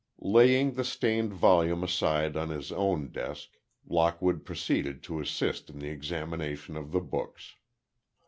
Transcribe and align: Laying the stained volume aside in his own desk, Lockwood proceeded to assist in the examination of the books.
Laying 0.25 0.71
the 0.73 0.83
stained 0.83 1.31
volume 1.31 1.83
aside 1.83 2.35
in 2.35 2.49
his 2.49 2.71
own 2.71 3.11
desk, 3.11 3.49
Lockwood 3.85 4.45
proceeded 4.45 5.03
to 5.03 5.19
assist 5.19 5.69
in 5.69 5.77
the 5.77 5.89
examination 5.89 6.75
of 6.75 6.91
the 6.91 7.01
books. 7.01 7.53